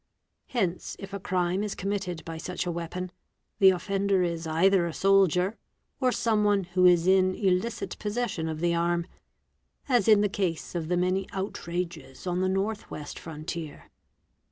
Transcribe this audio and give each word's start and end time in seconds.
Hence 0.47 0.95
if 0.97 1.13
a 1.13 1.19
crime 1.19 1.61
is 1.61 1.75
committed 1.75 2.25
by 2.25 2.37
such 2.37 2.65
a 2.65 2.71
weapon, 2.71 3.11
the 3.59 3.69
offender 3.69 4.23
is 4.23 4.47
either 4.47 4.87
a 4.87 4.93
soldier, 4.95 5.59
or 5.99 6.11
someone 6.11 6.63
who 6.63 6.87
is 6.87 7.05
in 7.05 7.35
illicit 7.35 7.99
possession 7.99 8.49
of 8.49 8.61
the 8.61 8.73
arm—as 8.73 10.07
in 10.07 10.21
the 10.21 10.27
case 10.27 10.73
of 10.73 10.87
the 10.87 10.97
many 10.97 11.27
outrages 11.33 12.25
on 12.25 12.41
the 12.41 12.49
North 12.49 12.89
West 12.89 13.19
Frontier. 13.19 13.91